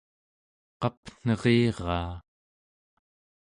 qapneriraa 0.81 2.11